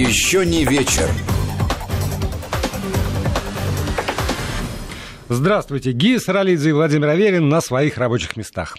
[0.00, 1.10] Еще не вечер.
[5.28, 8.78] Здравствуйте, Гия Саралидзе и Владимир Аверин на своих рабочих местах.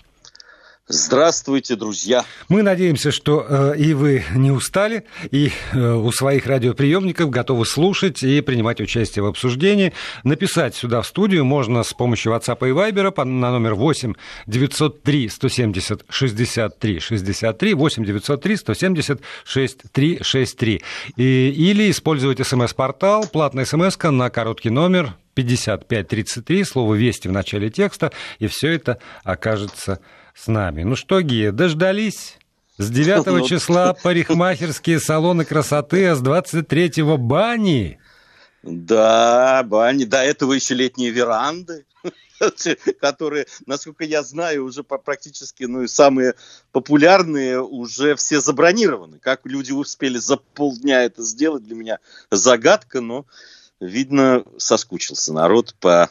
[0.88, 2.26] Здравствуйте, друзья.
[2.50, 8.24] Мы надеемся, что э, и вы не устали, и э, у своих радиоприемников готовы слушать
[8.24, 9.94] и принимать участие в обсуждении.
[10.24, 14.16] Написать сюда в студию можно с помощью WhatsApp и Viber на номер 8
[14.48, 20.82] 903 170 63 63 8 903 170 63 63.
[21.16, 28.12] И, или использовать смс-портал, платная смс на короткий номер 5533, слово «Вести» в начале текста,
[28.40, 30.00] и все это окажется
[30.42, 30.84] с нами.
[30.84, 32.38] Ну что, Гия, дождались?
[32.78, 38.00] С 9 ну, числа парикмахерские салоны красоты, а с 23 бани.
[38.64, 40.06] Да, бани.
[40.06, 41.86] До этого еще летние веранды
[43.00, 46.34] которые, насколько я знаю, уже практически ну, самые
[46.72, 49.20] популярные уже все забронированы.
[49.20, 52.00] Как люди успели за полдня это сделать, для меня
[52.32, 53.28] загадка, но,
[53.80, 56.10] видно, соскучился народ по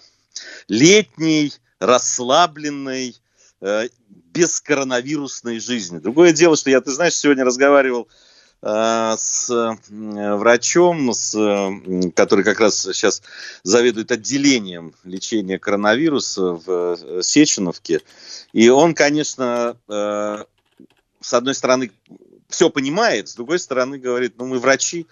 [0.69, 3.17] летней, расслабленной,
[3.61, 3.89] э,
[4.33, 5.99] бескоронавирусной жизни.
[5.99, 8.09] Другое дело, что я, ты знаешь, сегодня разговаривал
[8.63, 11.33] э, с врачом, с,
[12.15, 13.23] который как раз сейчас
[13.63, 18.01] заведует отделением лечения коронавируса в э, Сеченовке.
[18.53, 21.93] И он, конечно, с одной стороны,
[22.49, 25.07] все понимает, с другой стороны говорит, ну мы врачи,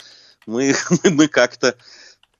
[0.47, 0.75] мы,
[1.05, 1.77] мы как-то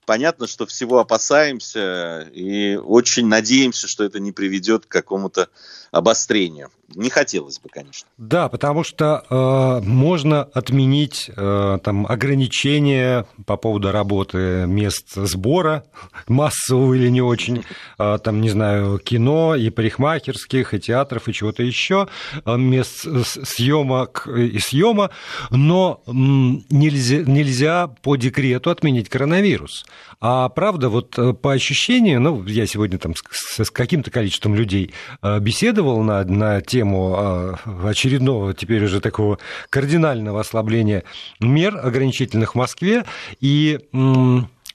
[0.09, 5.49] понятно, что всего опасаемся и очень надеемся, что это не приведет к какому-то
[5.91, 6.69] обострению.
[6.95, 8.07] Не хотелось бы, конечно.
[8.17, 15.83] Да, потому что э, можно отменить э, там, ограничения по поводу работы мест сбора,
[16.27, 17.63] массового или не очень,
[17.99, 22.07] э, там, не знаю, кино и парикмахерских, и театров, и чего-то еще,
[22.45, 25.11] э, мест съемок и съема,
[25.51, 29.85] но нельзя, нельзя по декрету отменить коронавирус.
[30.21, 34.93] А правда, вот э, по ощущению, ну, я сегодня там с, с каким-то количеством людей
[35.21, 41.03] э, беседовал на, на тему а, очередного, теперь уже такого кардинального ослабления
[41.39, 43.05] мер ограничительных в Москве,
[43.39, 43.79] и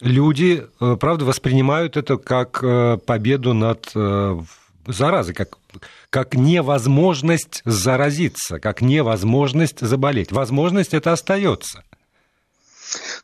[0.00, 2.64] люди, э, правда, воспринимают это как
[3.04, 3.92] победу над
[4.86, 5.58] заразой, как,
[6.10, 10.32] как невозможность заразиться, как невозможность заболеть.
[10.32, 11.82] Возможность это остается.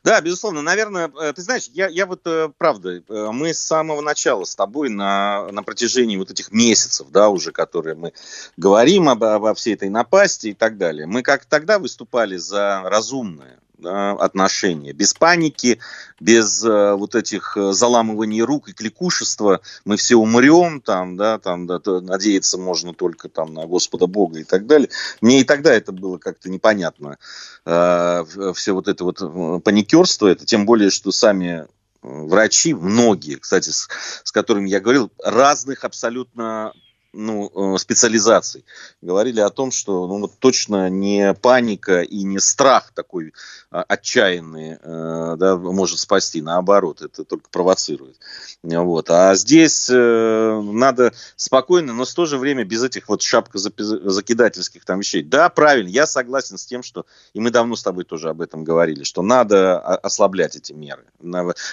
[0.03, 0.63] Да, безусловно.
[0.63, 4.55] Наверное, э, ты знаешь, я, я вот, э, правда, э, мы с самого начала с
[4.55, 8.13] тобой на, на протяжении вот этих месяцев, да, уже, которые мы
[8.57, 13.59] говорим об, обо всей этой напасти и так далее, мы как тогда выступали за разумное,
[13.83, 14.93] отношения.
[14.93, 15.79] Без паники,
[16.19, 21.79] без э, вот этих заламываний рук и кликушества мы все умрем, там, да, там, да,
[22.01, 24.89] надеяться можно только там на Господа Бога и так далее.
[25.21, 27.17] Мне и тогда это было как-то непонятно.
[27.65, 28.23] Э,
[28.55, 29.59] все вот это вот э,
[29.91, 31.67] паникерство, это тем более, что сами
[32.01, 33.87] врачи, многие, кстати, с,
[34.23, 36.73] с которыми я говорил, разных абсолютно
[37.13, 38.65] ну, э, специализаций.
[39.01, 43.33] Говорили о том, что ну, вот точно не паника и не страх такой
[43.69, 48.17] а, отчаянный э, да, может спасти, наоборот, это только провоцирует.
[48.63, 49.09] Вот.
[49.09, 54.99] А здесь э, надо спокойно, но в то же время без этих вот шапкозакидательских там
[54.99, 55.23] вещей.
[55.23, 58.63] Да, правильно, я согласен с тем, что, и мы давно с тобой тоже об этом
[58.63, 61.05] говорили, что надо ослаблять эти меры,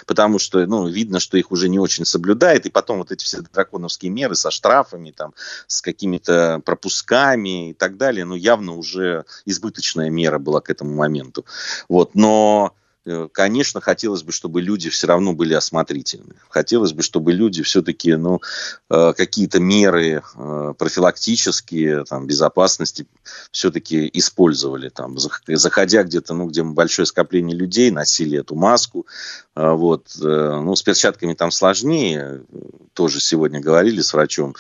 [0.07, 3.41] потому что ну, видно, что их уже не очень соблюдает, и потом вот эти все
[3.41, 5.28] драконовские меры со штрафами, там,
[5.67, 11.45] с какими-то пропусками и так далее, ну, явно уже избыточная мера была к этому моменту.
[11.89, 12.75] Вот, но
[13.33, 16.35] конечно, хотелось бы, чтобы люди все равно были осмотрительны.
[16.49, 18.41] Хотелось бы, чтобы люди все-таки ну,
[18.91, 23.07] э, какие-то меры э, профилактические, там, безопасности
[23.51, 24.89] все-таки использовали.
[24.89, 29.07] Там, заходя где-то, ну, где большое скопление людей, носили эту маску.
[29.55, 30.09] Вот.
[30.21, 32.43] Ну, с перчатками там сложнее.
[32.95, 34.55] Тоже сегодня говорили с врачом.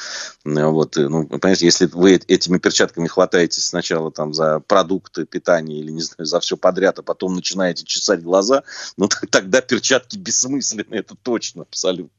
[0.44, 0.96] Вот.
[0.96, 6.26] Ну, понимаете, если вы этими перчатками хватаетесь сначала там, за продукты питания или, не знаю,
[6.26, 8.62] за все подряд, а потом начинаете чесать глаза, глаза,
[8.96, 12.17] ну тогда перчатки бессмысленны, это точно, абсолютно.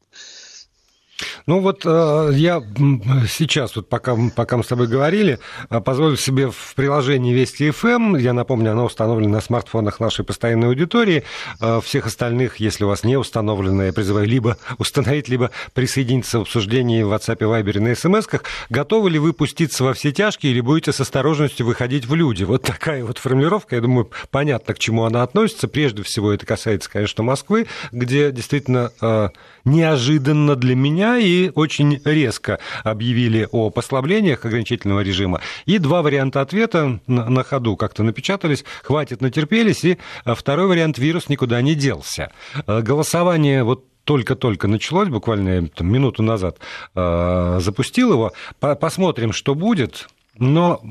[1.46, 2.62] Ну вот э, я
[3.28, 5.38] сейчас, вот пока, пока мы с тобой говорили,
[5.68, 10.68] э, позволю себе в приложении Вести FM, я напомню, оно установлено на смартфонах нашей постоянной
[10.68, 11.24] аудитории,
[11.60, 16.42] э, всех остальных, если у вас не установлено, я призываю либо установить, либо присоединиться в
[16.42, 20.60] обсуждении в WhatsApp, Viber и на смс-ках, готовы ли вы пуститься во все тяжкие или
[20.60, 22.44] будете с осторожностью выходить в люди?
[22.44, 25.68] Вот такая вот формулировка, я думаю, понятно, к чему она относится.
[25.68, 28.92] Прежде всего это касается, конечно, Москвы, где действительно
[29.64, 35.40] неожиданно для меня и очень резко объявили о послаблениях ограничительного режима.
[35.66, 38.64] И два варианта ответа на, ходу как-то напечатались.
[38.82, 39.84] Хватит, натерпелись.
[39.84, 42.32] И второй вариант– вирус никуда не делся.
[42.66, 46.58] Голосование вот только-только началось, буквально там, минуту назад
[46.94, 48.32] э, запустил его.
[48.58, 50.08] Посмотрим, что будет.
[50.38, 50.82] Но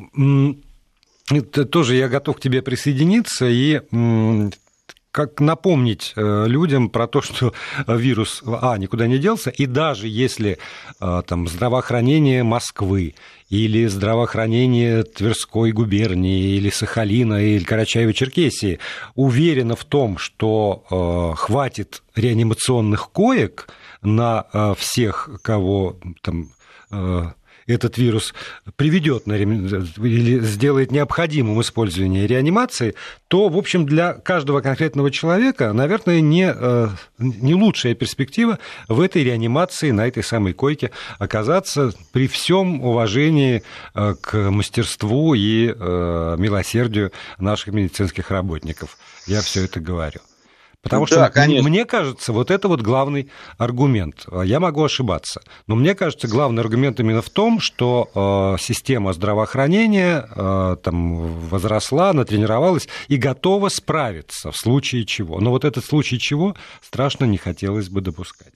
[1.30, 3.81] это тоже я готов к тебе присоединиться и
[5.11, 7.53] как напомнить э, людям про то, что
[7.88, 10.59] вирус, а, никуда не делся, и даже если
[11.00, 13.15] э, там здравоохранение Москвы
[13.50, 18.79] или здравоохранение Тверской губернии, или Сахалина, или Карачаева-Черкесии
[19.15, 23.67] уверено в том, что э, хватит реанимационных коек
[24.01, 26.51] на всех, кого там
[27.69, 28.33] этот вирус
[28.75, 32.95] приведет на, или сделает необходимым использование реанимации,
[33.27, 36.88] то, в общем, для каждого конкретного человека, наверное, не, э,
[37.18, 43.63] не лучшая перспектива в этой реанимации, на этой самой койке оказаться при всем уважении
[43.94, 48.98] э, к мастерству и э, милосердию наших медицинских работников.
[49.27, 50.19] Я все это говорю.
[50.81, 51.67] Потому да, что конечно.
[51.67, 54.25] мне кажется, вот это вот главный аргумент.
[54.43, 58.09] Я могу ошибаться, но мне кажется, главный аргумент именно в том, что
[58.55, 65.41] э, система здравоохранения э, там возросла, натренировалась и готова справиться в случае чего.
[65.41, 68.53] Но вот этот случай чего страшно не хотелось бы допускать.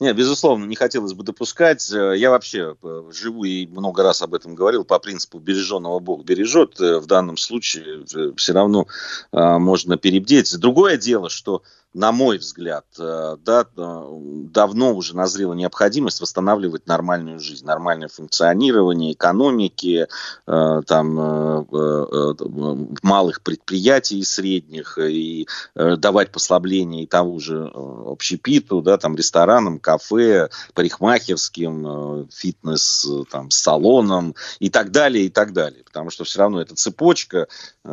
[0.00, 1.90] Нет, безусловно, не хотелось бы допускать.
[1.92, 6.24] Э, я вообще э, живу и много раз об этом говорил по принципу береженного Бог
[6.24, 6.80] бережет.
[6.80, 8.04] Э, в данном случае
[8.36, 8.86] все равно
[9.32, 10.56] можно перебдеть.
[10.58, 11.62] Другое дело, что
[11.96, 14.18] на мой взгляд, э, да, э,
[14.52, 20.06] давно уже назрела необходимость восстанавливать нормальную жизнь, нормальное функционирование экономики,
[20.46, 21.14] э, там,
[23.02, 30.50] малых предприятий и средних, и давать послабление и тому же общепиту, да, там, ресторанам, кафе,
[30.74, 35.84] парикмахерским, фитнес-салонам и так далее, и так далее.
[35.84, 37.46] Потому что все равно это цепочка.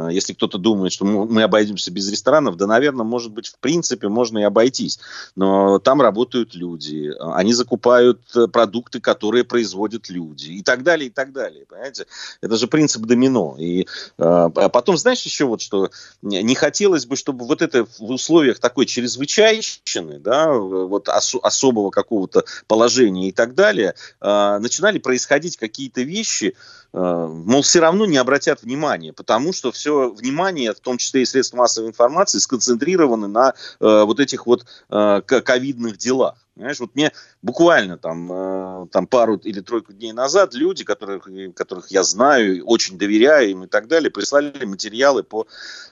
[0.10, 4.08] Если кто-то думает, что мы обойдемся без ресторанов, да, наверное, может быть, в принципе, принципе,
[4.10, 5.00] можно и обойтись.
[5.36, 11.10] Но там работают люди, они закупают э, продукты, которые производят люди, и так далее, и
[11.10, 11.66] так далее.
[11.66, 12.06] Понимаете?
[12.42, 13.56] Это же принцип домино.
[13.60, 13.86] И э,
[14.18, 15.90] а потом, знаешь, еще вот что,
[16.22, 22.46] не хотелось бы, чтобы вот это в условиях такой чрезвычайщины, да, вот ос- особого какого-то
[22.68, 26.56] положения и так далее, э, начинали происходить какие-то вещи,
[26.94, 31.26] Э, мол, все равно не обратят внимания, потому что все внимание, в том числе и
[31.26, 36.36] средств массовой информации, сконцентрированы на э, вот этих вот э, ковидных делах.
[36.56, 37.12] Понимаешь, вот мне
[37.42, 42.98] буквально там, э, там пару или тройку дней назад люди, которых, которых я знаю, очень
[42.98, 45.48] доверяю им и так далее, прислали материалы по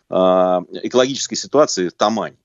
[0.09, 2.35] экологической ситуации в Тамане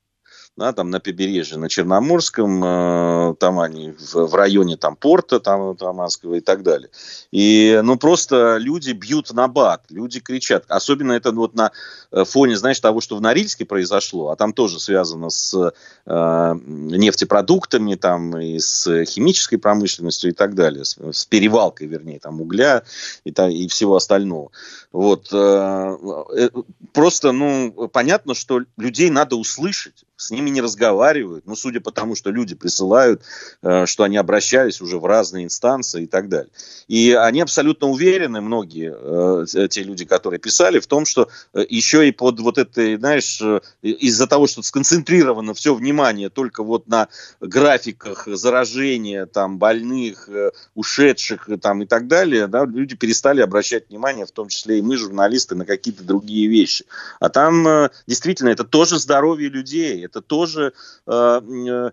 [0.57, 5.77] да, там на побережье, на Черноморском, э, там они в, в районе там порта там,
[5.77, 6.89] Таманского и так далее.
[7.31, 10.65] И, ну, просто люди бьют на бат, люди кричат.
[10.69, 11.73] Особенно это вот на
[12.11, 15.73] э, фоне, знаешь, того, что в Норильске произошло, а там тоже связано с
[16.07, 22.41] э, нефтепродуктами, там, и с химической промышленностью и так далее, с, с перевалкой, вернее, там,
[22.41, 22.83] угля
[23.25, 24.51] и, и всего остального.
[24.91, 25.97] Вот, э,
[26.35, 26.49] э,
[26.95, 32.15] просто, ну, понятно, что людей надо услышать, с ними не разговаривают, ну, судя по тому,
[32.15, 33.23] что люди присылают,
[33.63, 36.51] э, что они обращались уже в разные инстанции и так далее.
[36.89, 42.09] И они абсолютно уверены, многие, э, те люди, которые писали, в том, что э, еще
[42.09, 43.43] и под вот этой, знаешь,
[43.83, 47.09] из-за того, что сконцентрировано все внимание только вот на
[47.41, 50.29] графиках заражения, там, больных,
[50.75, 54.97] ушедших там, и так далее, да, люди перестали обращать внимание, в том числе и мы,
[54.97, 56.85] журналисты, на какие-то другие вещи.
[57.21, 60.73] А там действительно это тоже здоровье людей, это тоже
[61.07, 61.91] э, э,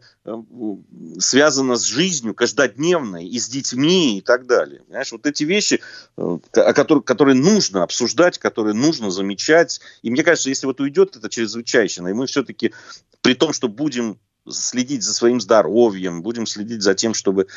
[1.19, 4.81] связано с жизнью каждодневной и с детьми и так далее.
[4.87, 5.81] Понимаешь, вот эти вещи,
[6.17, 9.81] э, которых, которые нужно обсуждать, которые нужно замечать.
[10.01, 12.73] И мне кажется, если вот уйдет это чрезвычайщина, и мы все-таки
[13.21, 17.47] при том, что будем следить за своим здоровьем, будем следить за тем, чтобы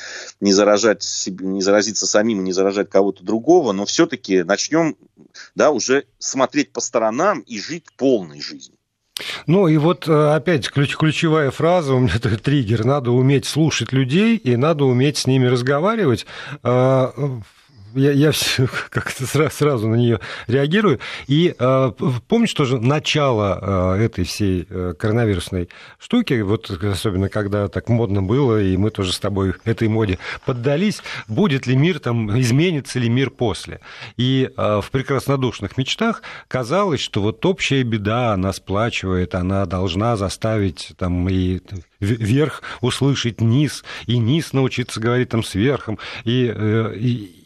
[0.41, 4.97] не заражать себе, не заразиться самим, не заражать кого-то другого, но все-таки начнем
[5.55, 8.76] да, уже смотреть по сторонам и жить полной жизнью.
[9.47, 13.93] Ну и вот э, опять ключ, ключевая фраза, у меня такой триггер, надо уметь слушать
[13.93, 16.27] людей и надо уметь с ними разговаривать.
[17.97, 21.01] Я, я все как-то сразу, сразу на нее реагирую.
[21.27, 21.93] И э,
[22.29, 28.63] помнишь тоже начало э, этой всей э, коронавирусной штуки, вот особенно когда так модно было,
[28.63, 33.31] и мы тоже с тобой этой моде поддались, будет ли мир там, изменится ли мир
[33.31, 33.81] после.
[34.19, 40.93] И э, в прекраснодушных мечтах казалось, что вот общая беда, она сплачивает, она должна заставить
[40.99, 41.61] там и
[42.01, 47.46] верх услышать низ, и низ научиться говорить там с верхом, и, э, и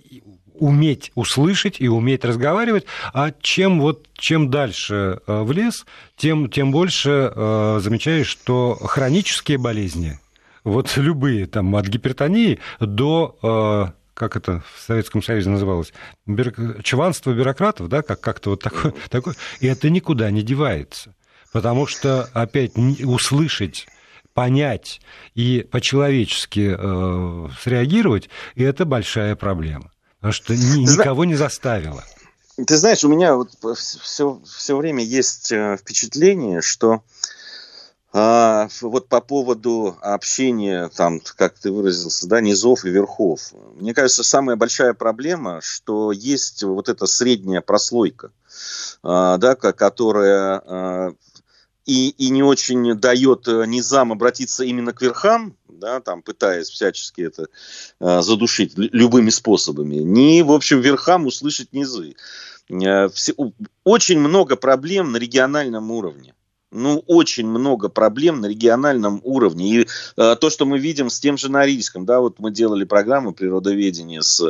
[0.60, 5.86] уметь услышать и уметь разговаривать, а чем вот чем дальше э, в лес,
[6.16, 10.20] тем, тем больше э, замечаешь, что хронические болезни,
[10.62, 15.94] вот любые, там, от гипертонии до как это в Советском Союзе называлось,
[16.26, 16.82] бюрок...
[16.82, 21.14] чванство бюрократов, да, как- как-то вот такое, такое, и это никуда не девается.
[21.52, 23.86] Потому что, опять, услышать
[24.34, 25.00] понять
[25.34, 29.90] и по-человечески э, среагировать, и это большая проблема.
[30.20, 32.04] Потому что ни, никого не заставило.
[32.66, 37.02] Ты знаешь, у меня вот все, все время есть э, впечатление, что
[38.12, 43.52] а, вот по поводу общения, там, как ты выразился, да, низов и верхов.
[43.76, 48.32] Мне кажется, самая большая проблема, что есть вот эта средняя прослойка,
[49.02, 51.12] а, да, которая а,
[51.86, 57.22] и, и не очень дает э, низам обратиться именно к верхам, да, там, пытаясь всячески
[57.22, 57.48] это
[58.00, 62.14] э, задушить любыми способами, ни, в общем, верхам услышать низы.
[62.70, 63.34] Э, все,
[63.84, 66.34] очень много проблем на региональном уровне
[66.72, 69.68] ну, очень много проблем на региональном уровне.
[69.74, 73.32] И э, то, что мы видим с тем же Норильском, да, вот мы делали программу
[73.32, 74.40] природоведения с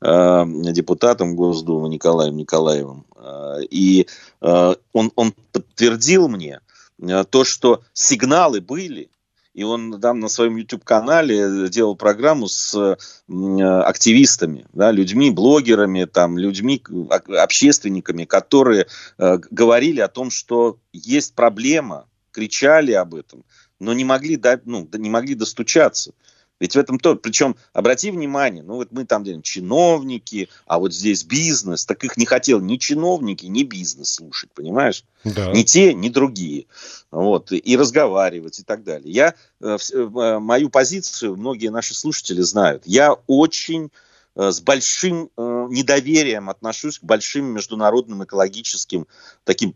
[0.00, 4.06] э, депутатом Госдумы Николаем Николаевым, э, и
[4.40, 6.60] э, он, он подтвердил мне,
[7.00, 9.10] Э, то, что сигналы были,
[9.56, 16.82] и он там на своем YouTube-канале делал программу с активистами, да, людьми, блогерами, там, людьми,
[17.08, 18.86] общественниками, которые
[19.16, 23.44] э, говорили о том, что есть проблема, кричали об этом,
[23.80, 26.12] но не могли, дать, ну, не могли достучаться.
[26.58, 30.94] Ведь в этом то, причем, обрати внимание, ну вот мы там делаем чиновники, а вот
[30.94, 35.04] здесь бизнес, так их не хотел ни чиновники, ни бизнес слушать, понимаешь?
[35.24, 35.52] Да.
[35.52, 36.66] Ни те, ни другие.
[37.10, 39.12] Вот, и разговаривать и так далее.
[39.12, 42.82] Я, э, э, мою позицию многие наши слушатели знают.
[42.86, 43.90] Я очень
[44.34, 49.06] э, с большим недоверием отношусь к большим международным экологическим
[49.44, 49.74] таким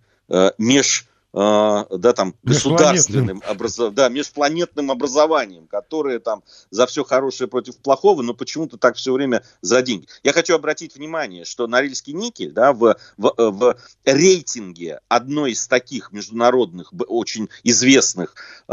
[0.58, 3.94] меж да, там, государственным, образов...
[3.94, 9.44] да, межпланетным образованием, которые там за все хорошее против плохого, но почему-то так все время
[9.60, 10.06] за деньги.
[10.22, 15.66] Я хочу обратить внимание, что Норильский никель да, в, в, э, в рейтинге одной из
[15.68, 18.34] таких международных, очень известных
[18.68, 18.72] э,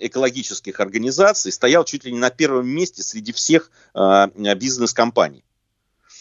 [0.00, 5.44] экологических организаций стоял чуть ли не на первом месте среди всех э, бизнес-компаний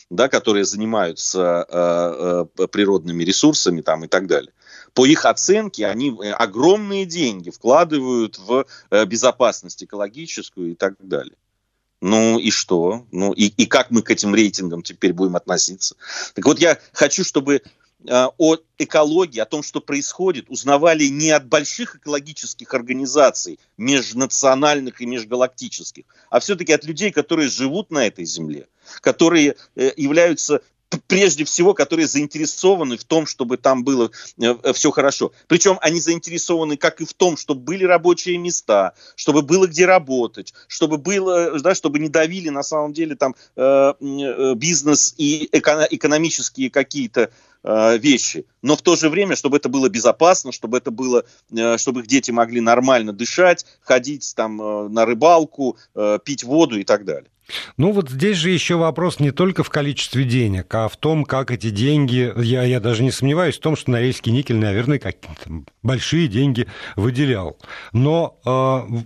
[0.09, 4.51] да, которые занимаются э, э, природными ресурсами там, и так далее
[4.93, 11.35] по их оценке, они э, огромные деньги вкладывают в э, безопасность экологическую и так далее.
[12.01, 13.05] Ну и что?
[13.11, 15.95] Ну и, и как мы к этим рейтингам теперь будем относиться?
[16.35, 17.61] Так вот, я хочу, чтобы э,
[18.37, 26.03] о экологии, о том, что происходит, узнавали не от больших экологических организаций, межнациональных и межгалактических,
[26.29, 28.67] а все-таки от людей, которые живут на этой земле,
[29.01, 30.61] которые являются
[31.07, 35.31] прежде всего, которые заинтересованы в том, чтобы там было э, э, все хорошо.
[35.47, 40.53] Причем они заинтересованы как и в том, чтобы были рабочие места, чтобы было где работать,
[40.67, 43.93] чтобы было, да, чтобы не давили на самом деле там э,
[44.55, 47.29] бизнес и экономические какие-то
[47.65, 51.23] вещи, но в то же время, чтобы это было безопасно, чтобы это было,
[51.77, 54.57] чтобы их дети могли нормально дышать, ходить там
[54.93, 55.77] на рыбалку,
[56.25, 57.29] пить воду и так далее.
[57.77, 61.51] Ну вот здесь же еще вопрос не только в количестве денег, а в том, как
[61.51, 66.27] эти деньги, я, я даже не сомневаюсь в том, что Норильский никель, наверное, какие-то большие
[66.27, 67.57] деньги выделял.
[67.91, 68.97] Но э,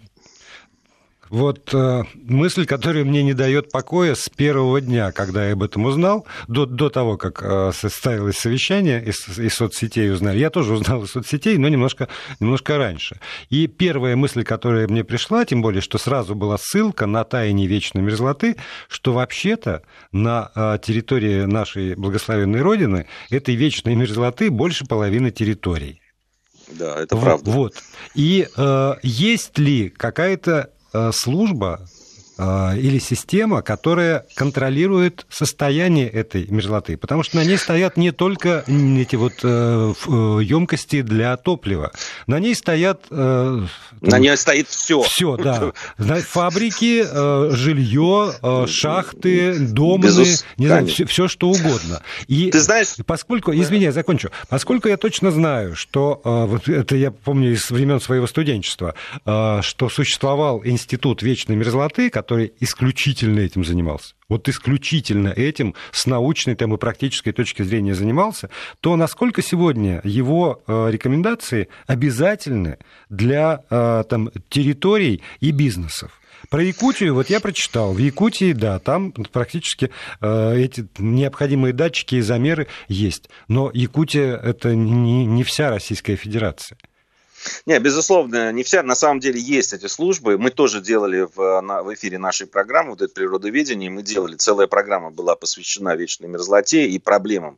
[1.30, 5.86] вот э, мысль, которая мне не дает покоя с первого дня, когда я об этом
[5.86, 10.38] узнал, до, до того, как э, составилось совещание, из, из соцсетей узнали.
[10.38, 12.08] Я тоже узнал из соцсетей, но немножко,
[12.40, 13.20] немножко раньше.
[13.50, 18.02] И первая мысль, которая мне пришла, тем более, что сразу была ссылка на таяние вечной
[18.02, 18.56] мерзлоты,
[18.88, 26.02] что вообще-то на э, территории нашей благословенной Родины этой вечной мерзлоты больше половины территорий.
[26.70, 27.50] Да, это правда.
[27.50, 27.76] Вот.
[28.14, 30.72] И э, есть ли какая-то
[31.12, 31.80] служба
[32.38, 39.16] или система, которая контролирует состояние этой мерзлоты, потому что на ней стоят не только эти
[39.16, 41.92] вот емкости для топлива,
[42.28, 43.10] на ней стоят...
[43.10, 45.02] На ней стоит все.
[45.02, 45.72] Все, да.
[45.98, 47.04] Фабрики,
[47.56, 48.34] жилье,
[48.68, 50.46] шахты, домены, Безус...
[50.58, 52.04] не знаю, все, все что угодно.
[52.28, 52.96] И Ты знаешь...
[53.06, 54.30] Поскольку, извини, я закончу.
[54.50, 60.62] Поскольку я точно знаю, что, вот это я помню из времен своего студенчества, что существовал
[60.64, 67.32] институт вечной мерзлоты, который исключительно этим занимался, вот исключительно этим с научной там, и практической
[67.32, 68.50] точки зрения занимался,
[68.82, 72.78] то насколько сегодня его э, рекомендации обязательны
[73.10, 76.20] для э, там, территорий и бизнесов?
[76.50, 77.94] Про Якутию вот я прочитал.
[77.94, 79.92] В Якутии, да, там практически
[80.22, 83.30] э, эти необходимые датчики и замеры есть.
[83.48, 86.78] Но Якутия это не, не вся Российская Федерация.
[87.66, 88.84] Не, безусловно, не вся.
[88.84, 90.38] На самом деле есть эти службы.
[90.38, 94.68] Мы тоже делали в, на, в эфире нашей программы, вот это природоведение, мы делали, целая
[94.68, 97.58] программа была посвящена вечной мерзлоте и проблемам,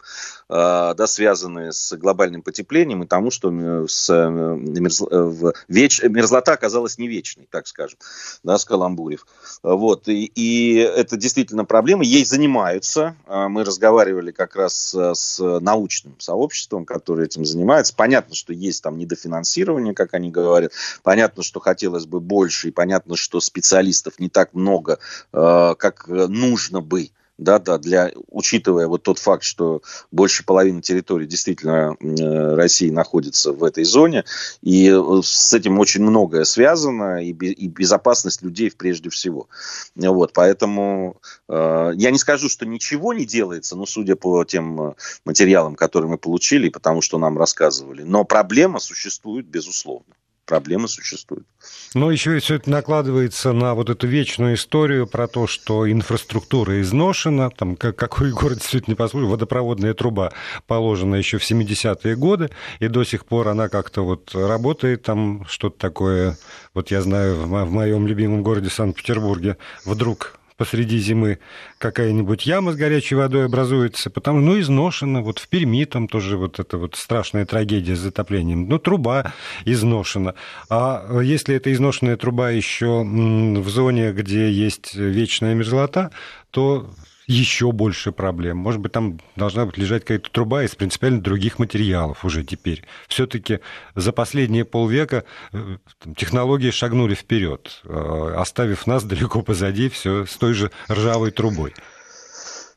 [0.50, 3.50] э, да, связанные с глобальным потеплением и тому, что
[3.88, 8.00] с, э, мерз, в, веч, мерзлота оказалась не вечной, так скажем,
[8.44, 9.26] да, с Каламбурев.
[9.64, 12.04] Вот, и, и это действительно проблема.
[12.04, 13.16] Ей занимаются.
[13.28, 17.94] Э, мы разговаривали как раз с научным сообществом, которое этим занимается.
[17.96, 20.72] Понятно, что есть там недофинансирование, финансирования, как они говорят.
[21.04, 25.00] Понятно, что хотелось бы больше, и понятно, что специалистов не так много,
[25.34, 29.82] э, как нужно бы да, да, для, учитывая вот тот факт, что
[30.12, 34.26] больше половины территории действительно э, России находится в этой зоне,
[34.62, 39.48] и э, с этим очень многое связано, и, и безопасность людей прежде всего.
[39.96, 44.94] Вот, поэтому э, я не скажу, что ничего не делается, но судя по тем э,
[45.26, 50.14] материалам, которые мы получили, потому что нам рассказывали, но проблема существует, безусловно
[50.50, 51.46] проблемы существуют.
[51.94, 56.82] Но еще и все это накладывается на вот эту вечную историю про то, что инфраструктура
[56.82, 60.32] изношена, там, как, какой город действительно позволил, водопроводная труба
[60.66, 65.78] положена еще в 70-е годы, и до сих пор она как-то вот работает, там что-то
[65.78, 66.38] такое,
[66.74, 71.40] вот я знаю, в моем любимом городе Санкт-Петербурге вдруг посреди зимы
[71.78, 75.22] какая-нибудь яма с горячей водой образуется, потому ну, изношена.
[75.22, 78.68] Вот в Перми там тоже вот эта вот страшная трагедия с затоплением.
[78.68, 80.36] Ну, труба изношена.
[80.70, 86.12] А если эта изношенная труба еще в зоне, где есть вечная мерзлота,
[86.52, 86.90] то
[87.30, 88.58] еще больше проблем.
[88.58, 92.84] Может быть, там должна быть лежать какая-то труба из принципиально других материалов уже теперь.
[93.08, 93.60] Все-таки
[93.94, 95.78] за последние полвека э,
[96.18, 101.74] технологии шагнули вперед, э, оставив нас далеко позади все с той же ржавой трубой.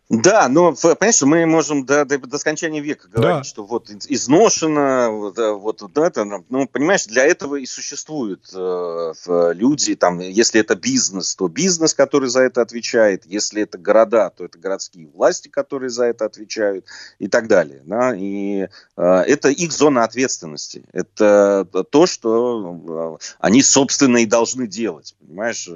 [0.08, 3.44] Да, но, понимаешь, мы можем до, до, до скончания века говорить, да.
[3.44, 9.12] что вот изношено, вот, э, вот это, ну, понимаешь, для этого и существуют э,
[9.54, 14.44] люди, там, если это бизнес, то бизнес, который за это отвечает, если это города, то
[14.44, 16.84] это городские власти, которые за это отвечают
[17.18, 23.62] и так далее, да, и э, это их зона ответственности, это то, что э, они,
[23.62, 25.68] собственно, и должны делать, понимаешь,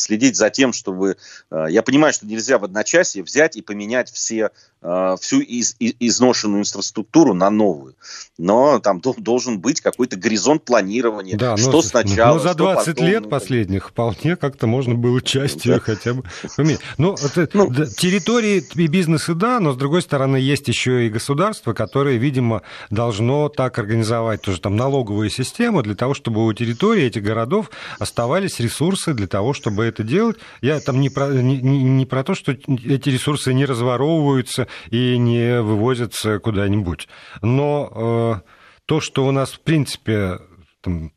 [0.00, 1.16] следить за тем, чтобы,
[1.50, 4.50] э, я понимаю, что нельзя в одночасье взять взять и поменять все,
[4.82, 7.94] э, всю из, из, изношенную инфраструктуру на новую.
[8.38, 11.36] Но там должен быть какой-то горизонт планирования.
[11.36, 15.20] Да, что но, сначала, но за 20 потом, лет ну, последних вполне как-то можно было
[15.20, 16.24] часть ее хотя бы
[16.56, 16.80] поменять.
[16.98, 21.10] Ну, это, ну, да, территории и бизнесы, да, но с другой стороны есть еще и
[21.10, 27.04] государство, которое, видимо, должно так организовать тоже там налоговую систему для того, чтобы у территории
[27.04, 30.36] этих городов оставались ресурсы для того, чтобы это делать.
[30.60, 35.18] Я там не про, не, не про то, что эти ресурсы ресурсы не разворовываются и
[35.18, 37.08] не вывозятся куда-нибудь.
[37.42, 38.50] Но э,
[38.86, 40.38] то, что у нас, в принципе,
[40.80, 41.12] там,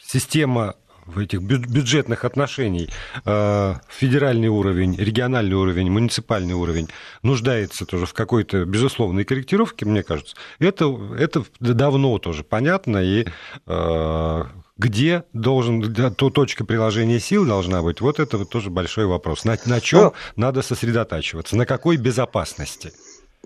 [0.00, 0.76] система
[1.06, 2.90] в этих бюджетных отношений
[3.24, 6.88] э, федеральный уровень, региональный уровень, муниципальный уровень
[7.22, 10.36] нуждается тоже в какой-то безусловной корректировке, мне кажется.
[10.58, 10.86] Это,
[11.18, 13.26] это давно тоже понятно, и
[13.66, 14.44] э,
[14.76, 19.44] где должен, то точка приложения сил должна быть, вот это вот тоже большой вопрос.
[19.44, 22.92] На, на чем ну, надо сосредотачиваться, на какой безопасности?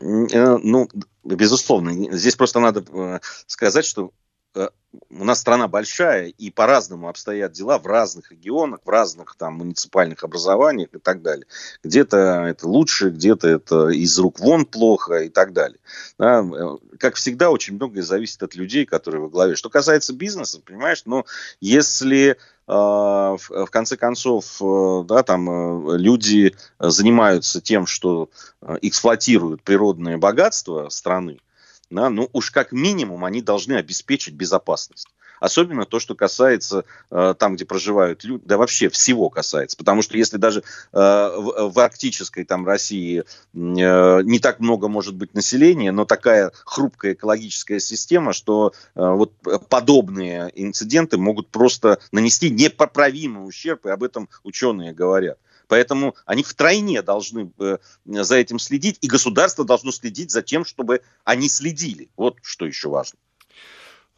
[0.01, 0.89] Э, ну,
[1.25, 4.13] безусловно, здесь просто надо э, сказать, что
[4.55, 10.25] у нас страна большая, и по-разному обстоят дела в разных регионах, в разных там муниципальных
[10.25, 11.47] образованиях и так далее.
[11.85, 12.17] Где-то
[12.49, 15.79] это лучше, где-то это из рук вон плохо и так далее.
[16.19, 19.55] Да, э, как всегда, очень многое зависит от людей, которые во главе.
[19.55, 21.25] Что касается бизнеса, понимаешь, но
[21.61, 22.37] если э,
[22.67, 24.61] в конце концов,
[25.07, 28.31] да, там люди занимаются тем, что
[28.83, 31.39] эксплуатируют природные богатства страны,
[31.91, 35.09] да, ну уж как минимум они должны обеспечить безопасность.
[35.41, 39.77] Особенно то, что касается э, там, где проживают люди, да вообще всего касается.
[39.79, 43.25] Потому что если даже э, в, в арктической там России э,
[43.55, 49.33] не так много может быть населения, но такая хрупкая экологическая система, что э, вот
[49.71, 55.39] подобные инциденты могут просто нанести непоправимый ущерб, и об этом ученые говорят.
[55.71, 61.03] Поэтому они втройне должны э, за этим следить, и государство должно следить за тем, чтобы
[61.23, 62.11] они следили.
[62.17, 63.21] Вот что еще важно.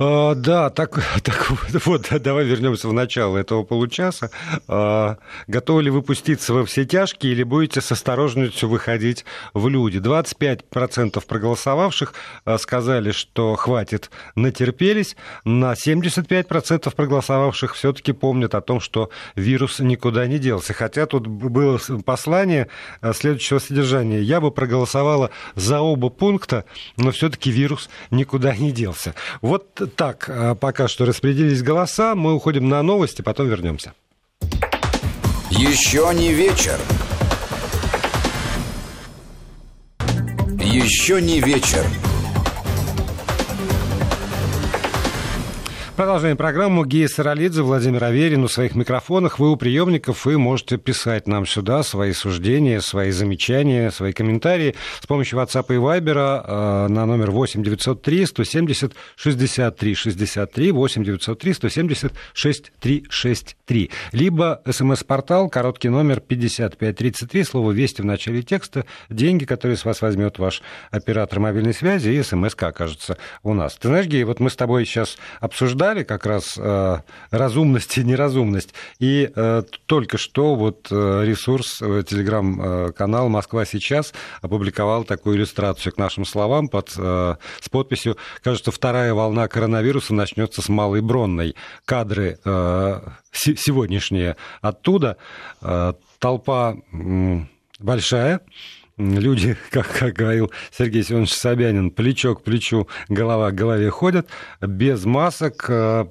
[0.05, 1.53] А, да, так, так
[1.87, 4.31] вот, давай вернемся в начало этого получаса.
[4.67, 9.99] А, готовы ли вы пуститься во все тяжкие или будете с осторожностью выходить в люди?
[9.99, 15.17] 25% проголосовавших а, сказали, что хватит, натерпелись.
[15.45, 20.73] На 75% проголосовавших все-таки помнят о том, что вирус никуда не делся.
[20.73, 22.67] Хотя тут было послание
[23.15, 24.21] следующего содержания.
[24.21, 26.65] Я бы проголосовала за оба пункта,
[26.97, 29.15] но все-таки вирус никуда не делся.
[29.41, 32.15] Вот так, э, пока что распределились голоса.
[32.15, 33.93] Мы уходим на новости, потом вернемся.
[35.51, 36.79] Еще не вечер.
[40.59, 41.85] Еще не вечер.
[45.95, 46.87] Продолжаем программу.
[46.87, 49.39] Гея Саралидзе, Владимир Аверин у своих микрофонах.
[49.39, 55.07] Вы у приемников, вы можете писать нам сюда свои суждения, свои замечания, свои комментарии с
[55.07, 62.13] помощью WhatsApp и Viber э, на номер 8 903 170 63 63 8 903 170
[62.33, 63.91] 63 63.
[64.13, 70.39] Либо смс-портал, короткий номер 5533, слово «Вести» в начале текста, деньги, которые с вас возьмет
[70.39, 73.75] ваш оператор мобильной связи, и смс окажется у нас.
[73.75, 76.99] Ты знаешь, Гея, вот мы с тобой сейчас обсуждаем обсуждали как раз э,
[77.31, 78.75] разумность и неразумность.
[79.01, 86.25] И э, только что вот э, ресурс, телеграм-канал «Москва сейчас» опубликовал такую иллюстрацию к нашим
[86.25, 91.57] словам под, с подписью «Кажется, вторая волна коронавируса начнется с Малой Бронной».
[91.85, 92.39] Кадры
[93.33, 95.17] сегодняшние оттуда.
[96.19, 96.77] Толпа
[97.79, 98.41] большая,
[98.97, 104.29] люди, как, как говорил Сергей Семенович Собянин, плечо к плечу, голова к голове ходят,
[104.61, 106.05] без масок э,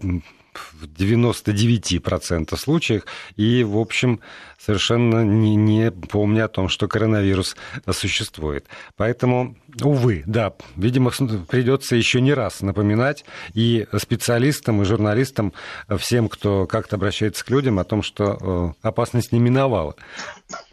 [0.53, 3.05] в 99% случаях,
[3.37, 4.19] и, в общем,
[4.59, 7.55] совершенно не, не помня о том, что коронавирус
[7.91, 8.65] существует.
[8.97, 11.11] Поэтому, увы, да, видимо,
[11.47, 15.53] придется еще не раз напоминать и специалистам, и журналистам,
[15.97, 19.95] всем, кто как-то обращается к людям, о том, что э, опасность не миновала.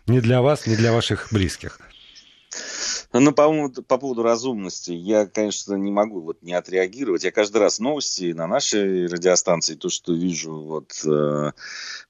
[0.07, 1.79] Ни для вас, ни для ваших близких.
[3.11, 7.25] Ну, по, по поводу разумности, я, конечно, не могу вот не отреагировать.
[7.25, 11.53] Я каждый раз новости на нашей радиостанции, то, что вижу вот э,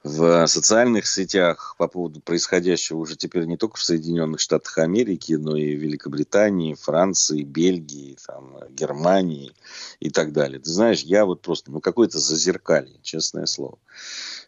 [0.02, 5.56] в социальных сетях по поводу происходящего уже теперь не только в Соединенных Штатах Америки, но
[5.56, 9.52] и Великобритании, Франции, Бельгии, там, Германии
[10.00, 10.58] и так далее.
[10.58, 13.78] Ты знаешь, я вот просто, ну, какое-то зазеркалье, честное слово.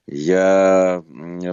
[0.06, 1.04] Я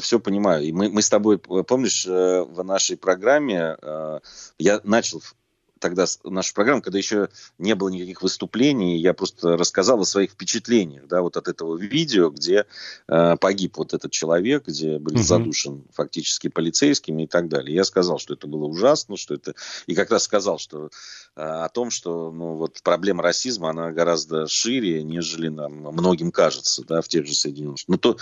[0.02, 0.64] все понимаю.
[0.64, 4.20] И мы, мы с тобой, помнишь, э, в нашей программе э,
[4.58, 5.22] я начал
[5.80, 11.08] тогда нашу программу, когда еще не было никаких выступлений, я просто рассказал о своих впечатлениях,
[11.08, 12.66] да, вот от этого видео, где
[13.08, 15.24] э, погиб вот этот человек, где был угу.
[15.24, 17.76] задушен фактически полицейскими и так далее.
[17.76, 19.54] Я сказал, что это было ужасно, что это...
[19.86, 20.90] И как раз сказал, что
[21.36, 26.84] э, о том, что, ну, вот проблема расизма, она гораздо шире, нежели нам многим кажется,
[26.88, 28.18] да, в тех же Соединенных, ну, то,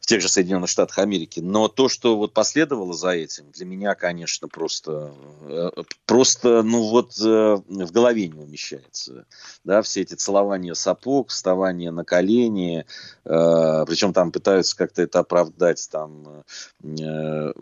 [0.00, 1.40] в тех же Соединенных Штатах Америки.
[1.40, 5.70] Но то, что вот последовало за этим, для меня, конечно, просто, э,
[6.06, 9.26] просто, ну, вот э, в голове не умещается.
[9.64, 12.86] Да, все эти целования сапог, вставания на колени,
[13.24, 16.44] э, причем там пытаются как-то это оправдать там
[16.82, 17.52] э,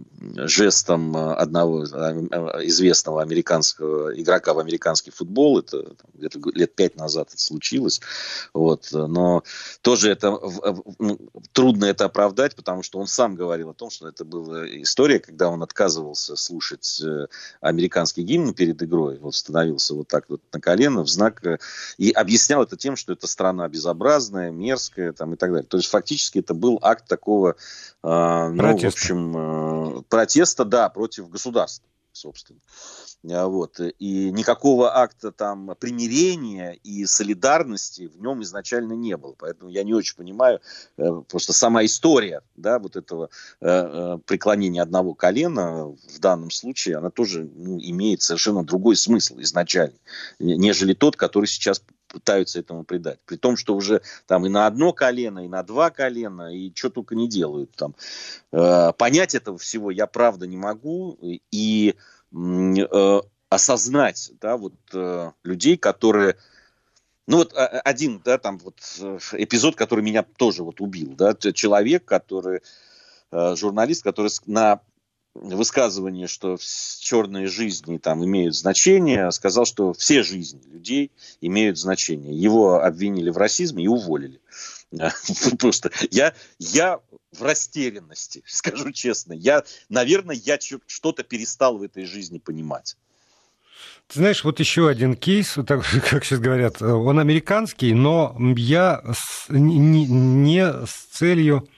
[0.47, 1.87] жестом одного э,
[2.67, 5.59] известного американского игрока в американский футбол.
[5.59, 8.01] Это где-то лет пять назад это случилось.
[8.55, 8.89] Вот.
[8.93, 9.43] Но
[9.83, 10.39] тоже это
[10.99, 11.19] ну,
[11.53, 15.49] трудно это оправдать, потому что он сам говорил о том, что это была история, когда
[15.49, 17.27] он отказывался слушать э,
[17.61, 21.59] американский гимн перед игрой герой вот становился вот так вот на колено в знак э,
[21.99, 25.67] и объяснял это тем, что это страна безобразная, мерзкая там и так далее.
[25.67, 27.55] То есть фактически это был акт такого, э,
[28.03, 32.61] ну, в общем, э, протеста, да, против государства, собственно.
[33.31, 33.81] А, вот.
[33.99, 39.35] И никакого акта там примирения и солидарности в нем изначально не было.
[39.39, 40.61] Поэтому я не очень понимаю
[40.97, 46.97] э, просто сама история да, вот этого э, э, преклонения одного колена в данном случае,
[46.97, 49.97] она тоже ну, имеет совершенно другой смысл изначально,
[50.39, 53.19] нежели тот, который сейчас пытаются этому придать.
[53.25, 56.91] При том, что уже там и на одно колено, и на два колена, и что
[56.91, 57.95] только не делают там.
[58.51, 61.19] понять этого всего я правда не могу.
[61.51, 61.95] И
[62.33, 66.37] Э, осознать, да, вот э, людей, которые
[67.27, 71.35] ну вот а, один, да, там вот э, эпизод, который меня тоже вот убил, да,
[71.35, 72.61] человек, который,
[73.33, 74.83] э, журналист, который на
[75.35, 76.59] высказывание, что
[76.99, 82.37] черные жизни там имеют значение, сказал, что все жизни людей имеют значение.
[82.37, 84.41] Его обвинили в расизме и уволили.
[85.59, 87.01] Просто я, я
[87.33, 89.33] в растерянности, скажу честно.
[89.33, 92.97] Я, наверное, я что-то перестал в этой жизни понимать.
[94.09, 99.03] Ты знаешь, вот еще один кейс, так, как сейчас говорят, он американский, но я
[99.49, 101.69] не, не с целью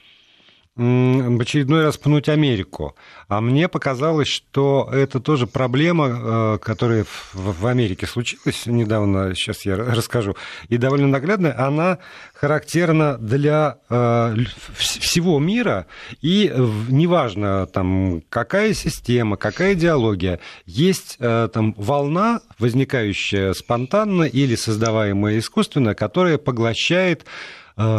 [0.74, 2.96] в очередной раз пнуть Америку.
[3.28, 7.04] А мне показалось, что это тоже проблема, э, которая
[7.34, 10.34] в Америке случилась недавно, сейчас я расскажу,
[10.70, 11.98] и довольно наглядная, она
[12.32, 14.34] характерна для э,
[14.74, 15.86] всего мира,
[16.22, 16.50] и
[16.88, 25.94] неважно, там, какая система, какая идеология, есть э, там волна, возникающая спонтанно или создаваемая искусственно,
[25.94, 27.26] которая поглощает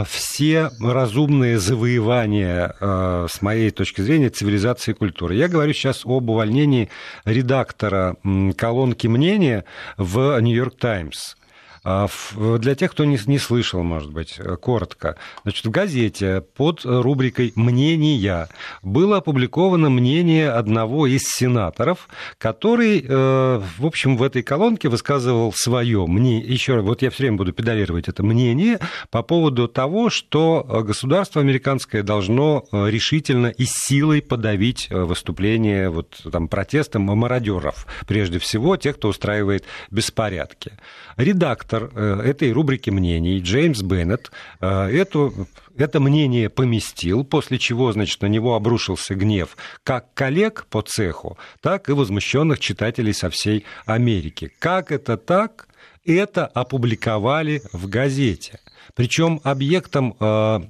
[0.08, 5.36] все разумные завоевания, э, с моей точки зрения, цивилизации и культуры.
[5.36, 6.90] Я говорю сейчас об увольнении
[7.26, 8.16] редактора
[8.58, 9.66] колонки мнения
[9.98, 11.36] в «Нью-Йорк Таймс».
[11.86, 15.18] А, для тех, кто не, не слышал, может быть, э, коротко.
[15.44, 18.48] Значит, в газете под рубрикой «Мнения»
[18.82, 26.08] было опубликовано мнение одного из сенаторов, который, э, в общем, в этой колонке высказывал свое
[26.08, 26.46] мнение.
[26.46, 28.80] Еще раз, вот я все время буду педалировать это мнение
[29.12, 36.48] по поводу того, что государство американское должно э, решительно и силой подавить выступление вот, там,
[36.48, 40.74] протестом мародеров, прежде всего тех, кто устраивает беспорядки.
[41.18, 44.32] Редактор э, этой рубрики мнений, Джеймс Беннет,
[44.62, 50.82] э, эту, это мнение поместил, после чего, значит, на него обрушился гнев как коллег по
[50.82, 54.52] цеху, так и возмущенных читателей со всей Америки.
[54.60, 55.68] Как это так?
[56.06, 58.60] Это опубликовали в газете.
[58.94, 60.62] Причем объектом э,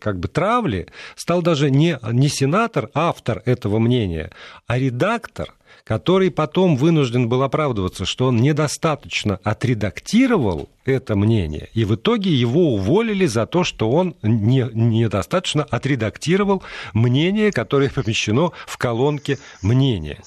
[0.00, 4.30] как бы травли стал даже не, не сенатор, автор этого мнения,
[4.66, 11.94] а редактор, который потом вынужден был оправдываться, что он недостаточно отредактировал это мнение, и в
[11.94, 19.38] итоге его уволили за то, что он не, недостаточно отредактировал мнение, которое помещено в колонке
[19.62, 20.20] мнения.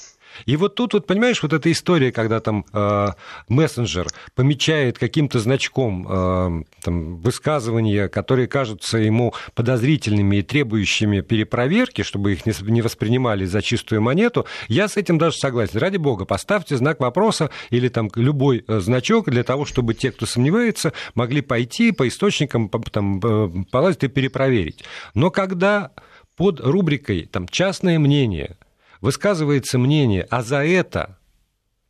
[0.45, 3.07] И вот тут, вот понимаешь, вот эта история, когда там э,
[3.47, 12.33] мессенджер помечает каким-то значком э, там, высказывания, которые кажутся ему подозрительными и требующими перепроверки, чтобы
[12.33, 15.79] их не, не воспринимали за чистую монету, я с этим даже согласен.
[15.79, 20.25] Ради бога, поставьте знак вопроса или там любой э, значок для того, чтобы те, кто
[20.25, 24.83] сомневается, могли пойти по источникам, там, э, полазить и перепроверить.
[25.13, 25.91] Но когда
[26.35, 28.57] под рубрикой там, «частное мнение»
[29.01, 31.17] высказывается мнение, а за это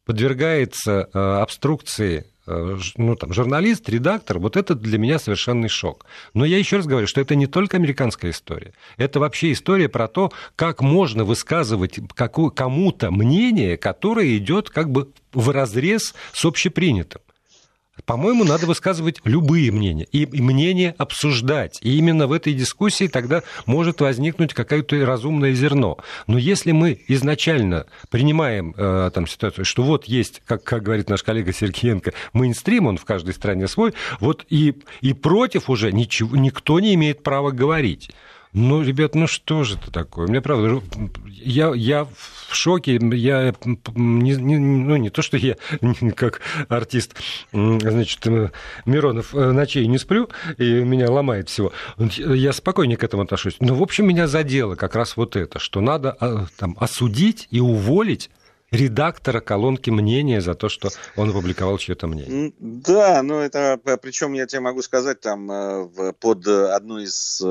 [0.05, 6.05] подвергается э, обструкции э, ну, там, журналист, редактор, вот это для меня совершенный шок.
[6.33, 10.07] Но я еще раз говорю, что это не только американская история, это вообще история про
[10.07, 17.21] то, как можно высказывать кому-то мнение, которое идет как бы в разрез с общепринятым.
[18.03, 21.79] По-моему, надо высказывать любые мнения и мнения обсуждать.
[21.81, 25.97] И именно в этой дискуссии тогда может возникнуть какое-то разумное зерно.
[26.27, 31.23] Но если мы изначально принимаем э, там ситуацию, что вот есть, как, как говорит наш
[31.23, 36.79] коллега Сергеенко, мейнстрим, он в каждой стране свой, вот и, и против уже ничего, никто
[36.79, 38.11] не имеет права говорить.
[38.55, 40.27] Ну, ребят, ну что же это такое?
[40.27, 40.81] Мне правда,
[41.27, 43.53] я, я в шоке, я
[43.95, 45.57] не, не, ну, не то, что я
[46.15, 46.39] как
[46.69, 47.15] артист,
[47.51, 48.51] значит, э,
[48.85, 51.73] Миронов э, ночей не сплю, и меня ломает всего.
[51.97, 53.57] Я спокойнее к этому отношусь.
[53.59, 57.59] Но, в общем, меня задело как раз вот это, что надо а, там, осудить и
[57.59, 58.29] уволить
[58.71, 62.53] редактора колонки мнения за то, что он опубликовал чье-то мнение.
[62.59, 67.41] Да, ну это, причем я тебе могу сказать, там э, под одну из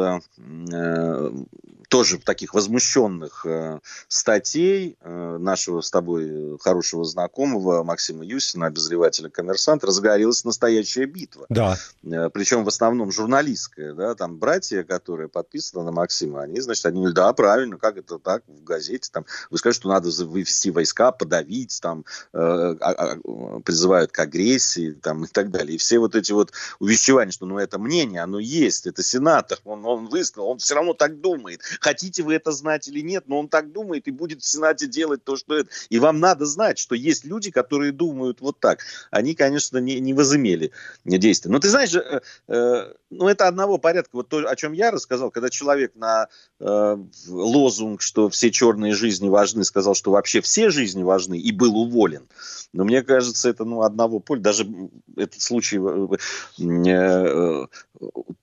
[1.95, 3.79] тоже таких возмущенных э,
[4.09, 11.47] статей э, нашего с тобой хорошего знакомого Максима Юсина, обозревателя «Коммерсант», разгорелась настоящая битва.
[11.51, 11.79] Да.
[12.03, 13.95] Э, причем в основном журналистская.
[13.95, 18.19] Да, там братья, которые подписаны на Максима, они, значит, они говорят, да, правильно, как это
[18.19, 19.09] так в газете?
[19.13, 25.27] Там, вы скажете, что надо вывести войска, подавить, там, а, а, призывают к агрессии там,
[25.27, 25.77] и так далее.
[25.77, 29.87] И все вот эти вот увещевания, что ну это мнение, оно есть, это сенатор, он,
[29.87, 33.49] он высказал, он все равно так думает хотите вы это знать или нет, но он
[33.49, 35.68] так думает и будет в Сенате делать то, что это.
[35.90, 38.81] И вам надо знать, что есть люди, которые думают вот так.
[39.11, 40.73] Они, конечно, не, не возымели
[41.05, 41.51] действия.
[41.51, 44.16] Но ты знаешь, э, э, ну это одного порядка.
[44.16, 46.97] Вот то, о чем я рассказал, когда человек на э,
[47.29, 52.27] лозунг, что все черные жизни важны, сказал, что вообще все жизни важны и был уволен.
[52.73, 54.40] Но мне кажется, это ну, одного поля.
[54.40, 54.66] Даже
[55.16, 56.16] этот случай э,
[56.59, 57.66] э,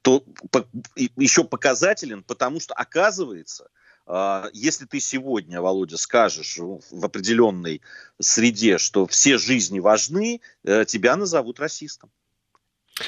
[0.02, 7.82] то, по, еще показателен, потому что оказывается, э, если ты сегодня, Володя, скажешь в определенной
[8.20, 12.12] среде, что все жизни важны, э, тебя назовут расистом.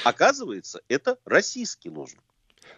[0.04, 2.24] Оказывается, это российский лозунг.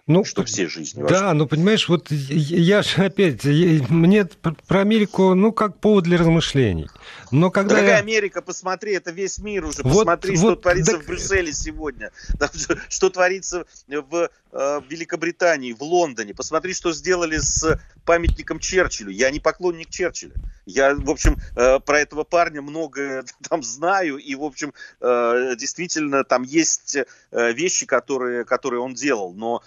[0.07, 1.03] Ну, что все жизни.
[1.07, 4.25] Да, ну понимаешь, вот я же опять, я, мне
[4.67, 6.87] про Америку, ну, как повод для размышлений.
[7.31, 8.01] Но когда Дорогая я...
[8.01, 9.79] Америка, посмотри, это весь мир уже.
[9.81, 11.03] Вот, посмотри, вот, что творится так...
[11.03, 12.11] в Брюсселе сегодня,
[12.89, 16.35] что творится в э, Великобритании, в Лондоне.
[16.35, 19.09] Посмотри, что сделали с памятником Черчиллю.
[19.09, 20.35] Я не поклонник Черчилля.
[20.67, 26.23] Я, в общем, э, про этого парня много там знаю, и, в общем, э, действительно,
[26.23, 26.95] там есть
[27.31, 29.63] вещи, которые, которые он делал, но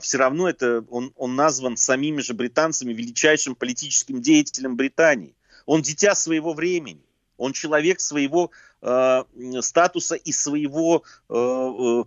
[0.00, 5.34] все равно это он, он назван самими же британцами величайшим политическим деятелем Британии.
[5.66, 7.02] Он дитя своего времени.
[7.36, 9.24] Он человек своего э,
[9.60, 12.04] статуса и своего, э, э,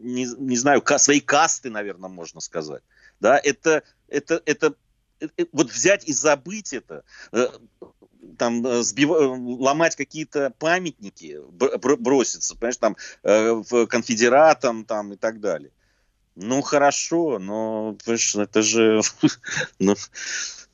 [0.00, 2.82] не, не знаю, ка, своей касты, наверное, можно сказать.
[3.20, 4.74] Да, это, это, это,
[5.20, 7.46] это вот взять и забыть это, э,
[8.38, 9.10] там э, сбив...
[9.10, 11.38] ломать какие-то памятники,
[11.98, 15.70] броситься, понимаешь, там э, конфедератам там и так далее.
[16.34, 17.96] Ну, хорошо, но
[18.36, 19.02] это же...
[19.78, 19.94] ну,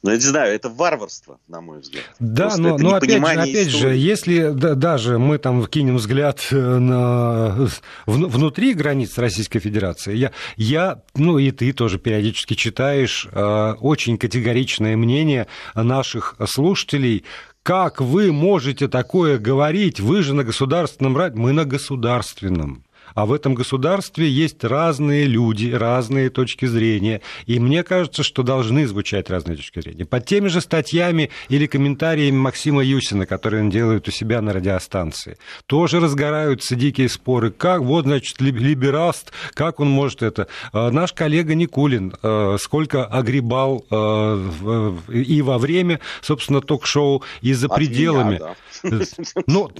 [0.02, 2.04] ну, я не знаю, это варварство, на мой взгляд.
[2.20, 6.46] Да, Просто но, но опять, же, опять же, если да, даже мы там кинем взгляд
[6.52, 13.26] э, на, в, внутри границ Российской Федерации, я, я, ну и ты тоже периодически читаешь
[13.32, 17.24] э, очень категоричное мнение наших слушателей,
[17.64, 19.98] как вы можете такое говорить?
[20.00, 21.38] Вы же на государственном радио.
[21.38, 22.84] Мы на государственном.
[23.14, 27.20] А в этом государстве есть разные люди, разные точки зрения.
[27.46, 30.04] И мне кажется, что должны звучать разные точки зрения.
[30.04, 35.36] Под теми же статьями или комментариями Максима Юсина, которые он делает у себя на радиостанции,
[35.66, 37.50] тоже разгораются дикие споры.
[37.50, 40.48] Как, вот, значит, либераст, как он может это?
[40.72, 47.66] А, наш коллега Никулин а, сколько огребал а, и во время, собственно, ток-шоу, и за
[47.66, 48.36] От пределами.
[48.36, 49.04] Меня, да.
[49.46, 49.70] Ну,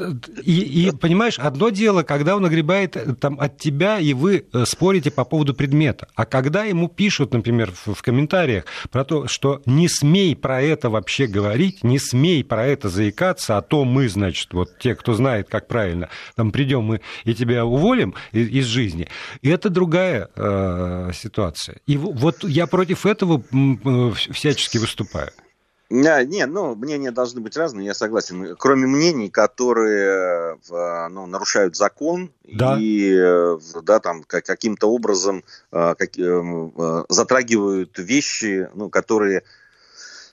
[0.42, 5.10] и, и, понимаешь, одно дело, когда он огребает там, от тебя, и вы э, спорите
[5.10, 6.08] по поводу предмета.
[6.14, 11.26] А когда ему пишут, например, в, комментариях про то, что не смей про это вообще
[11.26, 15.68] говорить, не смей про это заикаться, а то мы, значит, вот те, кто знает, как
[15.68, 19.08] правильно, там придем мы и тебя уволим из, из жизни,
[19.42, 21.78] и это другая э, ситуация.
[21.86, 25.30] И вот я против этого э, всячески выступаю.
[25.90, 28.56] Не, не, ну, мнения должны быть разные, я согласен.
[28.58, 32.76] Кроме мнений, которые ну, нарушают закон да.
[32.78, 39.44] и да, там, каким-то образом э, как, э, затрагивают вещи, ну, которые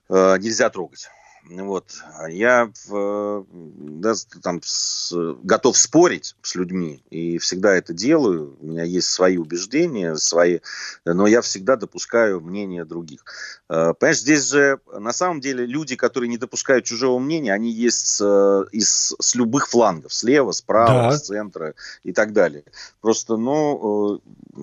[0.10, 1.08] э, нельзя трогать.
[1.50, 2.04] Вот.
[2.30, 8.58] Я да, там, с, готов спорить с людьми, и всегда это делаю.
[8.62, 10.60] У меня есть свои убеждения, свои,
[11.06, 13.24] но я всегда допускаю мнение других.
[13.70, 18.08] Э, понимаешь, здесь же на самом деле люди, которые не допускают чужого мнения, они есть
[18.08, 21.18] с, из, с любых флангов, слева, справа, да.
[21.18, 22.64] с центра и так далее.
[23.02, 24.20] Просто, ну,
[24.56, 24.62] э,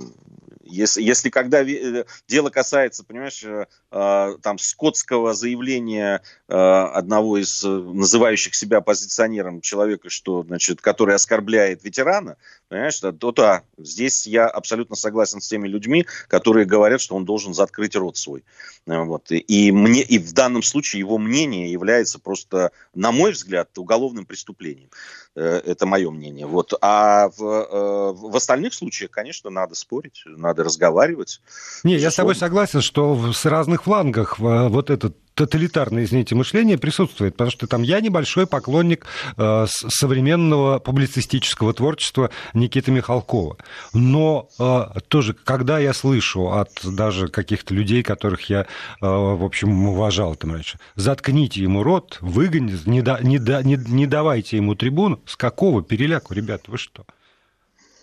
[0.73, 8.55] если, если когда э, дело касается, понимаешь, э, э, там скотского заявления одного из называющих
[8.55, 12.37] себя оппозиционером человека, что, значит, который оскорбляет ветерана,
[12.69, 17.55] понимаешь, то, да, здесь я абсолютно согласен с теми людьми, которые говорят, что он должен
[17.55, 18.45] закрыть рот свой.
[18.85, 19.31] Вот.
[19.31, 24.91] И, мне, и в данном случае его мнение является просто, на мой взгляд, уголовным преступлением.
[25.35, 26.47] Это мое мнение.
[26.47, 26.75] Вот.
[26.81, 31.40] А в, в остальных случаях, конечно, надо спорить, надо надо разговаривать.
[31.85, 37.35] Не, я с тобой согласен, что с разных флангах вот этот тоталитарное, извините, мышление присутствует,
[37.35, 43.57] потому что там я небольшой поклонник э, современного публицистического творчества Никиты Михалкова.
[43.95, 48.66] Но э, тоже, когда я слышу от даже каких-то людей, которых я, э,
[49.01, 54.07] в общем, уважал там раньше, заткните ему рот, выгоните, не, да, не, да, не, не
[54.07, 57.05] давайте ему трибуну, с какого переляку, ребята, вы что?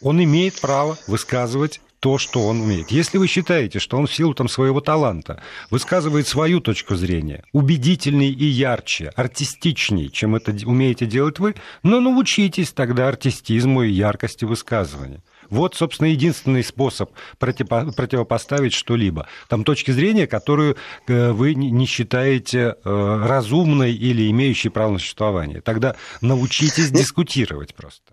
[0.02, 2.92] Он имеет право высказывать то, что он умеет.
[2.92, 8.32] Если вы считаете, что он в силу там, своего таланта высказывает свою точку зрения, убедительней
[8.32, 15.22] и ярче, артистичней, чем это умеете делать вы, ну, научитесь тогда артистизму и яркости высказывания.
[15.50, 19.28] Вот, собственно, единственный способ противопоставить что-либо.
[19.48, 25.62] Там точки зрения, которую э, вы не считаете э, разумной или имеющей право на существование.
[25.62, 28.04] Тогда научитесь ну, дискутировать просто.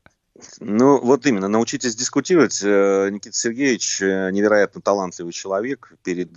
[0.61, 2.61] Ну, вот именно, научитесь дискутировать.
[2.63, 5.93] Э, Никита Сергеевич невероятно талантливый человек.
[6.03, 6.33] Перед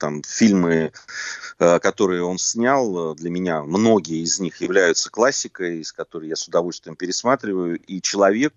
[0.00, 0.92] там фильмы,
[1.58, 6.96] которые он снял, для меня многие из них являются классикой, из которой я с удовольствием
[6.96, 7.78] пересматриваю.
[7.78, 8.54] И человек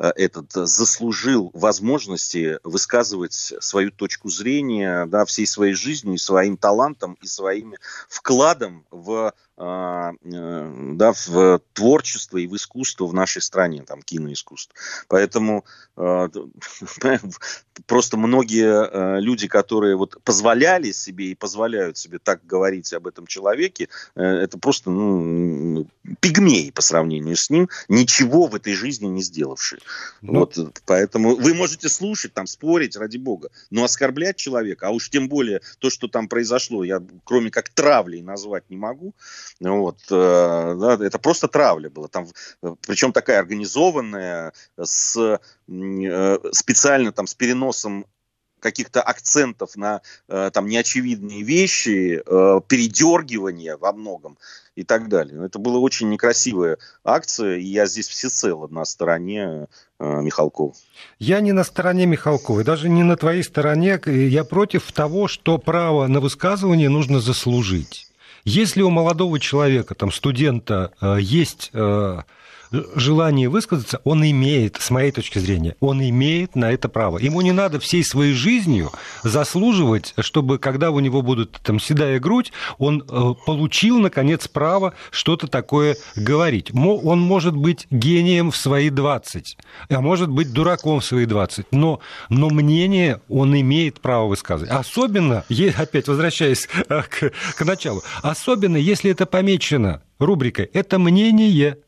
[0.00, 7.18] Э, этот э, заслужил возможности высказывать свою точку зрения да, всей своей жизнью, своим талантом,
[7.20, 7.74] и своим
[8.08, 14.74] вкладом в э, да, в творчество и в искусство в нашей стране, там, киноискусство.
[15.08, 15.66] Поэтому
[17.86, 23.88] просто многие люди, которые вот позволяли себе и позволяют себе так говорить об этом человеке,
[24.14, 25.86] это просто ну,
[26.20, 29.80] пигмеи по сравнению с ним, ничего в этой жизни не сделавшие.
[30.22, 35.10] Ну, вот, поэтому вы можете слушать, там, спорить, ради бога, но оскорблять человека, а уж
[35.10, 39.14] тем более то, что там произошло, я кроме как травлей назвать не могу,
[39.60, 42.28] вот, э, да, это просто травля была, там,
[42.86, 45.38] причем такая организованная, с,
[45.68, 48.06] э, специально там с переносом
[48.60, 54.38] каких-то акцентов на э, там неочевидные вещи, э, передергивания во многом
[54.76, 55.44] и так далее.
[55.44, 59.66] Это была очень некрасивая акция, и я здесь всецело на стороне
[59.98, 60.74] э, Михалкова.
[61.18, 64.00] Я не на стороне Михалкова, даже не на твоей стороне.
[64.06, 68.06] Я против того, что право на высказывание нужно заслужить.
[68.44, 71.70] Если у молодого человека, там, студента, есть
[72.94, 77.18] желание высказаться, он имеет, с моей точки зрения, он имеет на это право.
[77.18, 78.90] Ему не надо всей своей жизнью
[79.22, 85.46] заслуживать, чтобы когда у него будут там седая грудь, он э, получил, наконец, право что-то
[85.46, 86.70] такое говорить.
[86.74, 89.56] Он может быть гением в свои 20,
[89.88, 94.70] а может быть дураком в свои 20, но, но мнение он имеет право высказывать.
[94.70, 95.44] Особенно,
[95.76, 101.78] опять возвращаясь э, к, к началу, особенно если это помечено рубрикой «это мнение»,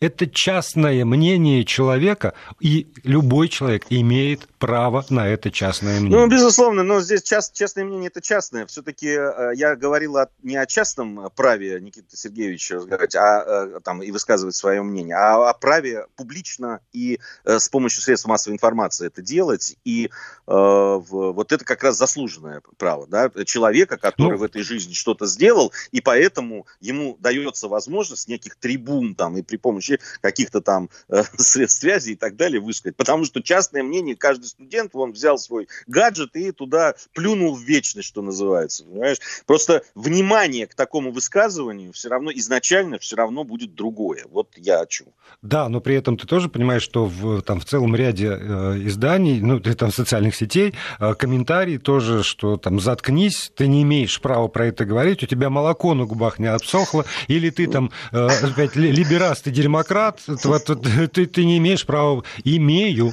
[0.00, 6.18] это частное мнение человека, и любой человек имеет право на это частное мнение.
[6.18, 8.66] Ну, безусловно, но здесь част, частное мнение это частное.
[8.66, 14.02] Все-таки э, я говорил о, не о частном праве Никиты Сергеевича разговаривать, а э, там
[14.02, 19.06] и высказывать свое мнение, а о праве публично и э, с помощью средств массовой информации
[19.06, 19.76] это делать.
[19.84, 20.10] И
[20.46, 25.72] вот это как раз заслуженное право да, человека, который ну, в этой жизни что-то сделал,
[25.90, 29.83] и поэтому ему дается возможность неких трибун там и при помощи
[30.20, 30.90] каких-то там
[31.36, 32.96] средств связи и так далее высказать.
[32.96, 38.08] Потому что частное мнение каждый студент, он взял свой гаджет и туда плюнул в вечность,
[38.08, 38.84] что называется.
[38.84, 39.18] Понимаешь?
[39.46, 44.24] Просто внимание к такому высказыванию все равно изначально все равно будет другое.
[44.30, 45.08] Вот я о чем.
[45.42, 49.40] Да, но при этом ты тоже понимаешь, что в, там, в целом ряде э, изданий,
[49.40, 54.66] ну, там, социальных сетей, э, комментарии тоже, что там заткнись, ты не имеешь права про
[54.66, 59.46] это говорить, у тебя молоко на губах не отсохло, или ты там э, опять либераст
[59.46, 62.22] и дерьмократ, ты, ты, ты не имеешь права.
[62.44, 63.12] Имею.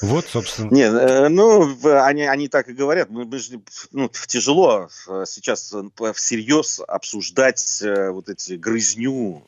[0.00, 0.70] Вот, собственно.
[0.70, 3.10] Не, э, ну, они, они так и говорят.
[3.10, 9.42] Мы, мы же, ну, тяжело э, сейчас э, всерьез обсуждать вот эти грызню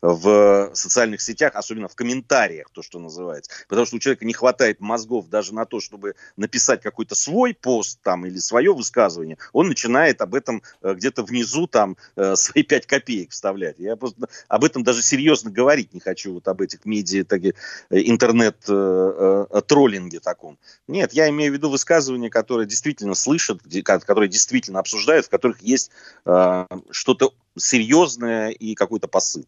[0.00, 3.50] в социальных сетях, особенно в комментариях, то, что называется.
[3.68, 8.00] Потому что у человека не хватает мозгов даже на то, чтобы написать какой-то свой пост
[8.02, 9.38] там или свое высказывание.
[9.52, 11.96] Он начинает об этом где-то внизу там
[12.34, 13.76] свои пять копеек вставлять.
[13.78, 17.42] Я просто об этом даже серьезно говорить не хочу, вот об этих медиа, так,
[17.90, 18.56] интернет
[19.60, 20.58] троллинге таком.
[20.86, 25.90] Нет, я имею в виду высказывания, которые действительно слышат, которые действительно обсуждают, в которых есть
[26.24, 29.46] э, что-то серьезное и какой-то посыл.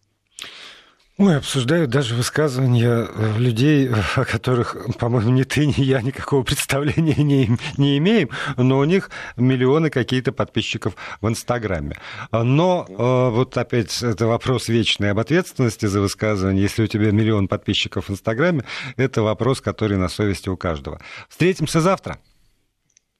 [1.20, 7.22] Ой, обсуждают даже высказывания э, людей, о которых, по-моему, ни ты, ни я никакого представления
[7.22, 11.98] не, не имеем, но у них миллионы какие-то подписчиков в Инстаграме.
[12.32, 16.62] Но э, вот опять это вопрос вечный об ответственности за высказывание.
[16.62, 18.64] Если у тебя миллион подписчиков в Инстаграме,
[18.96, 21.02] это вопрос, который на совести у каждого.
[21.28, 22.18] Встретимся завтра.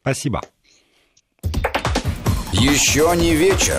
[0.01, 0.41] Спасибо.
[2.55, 3.79] Еще не вечер.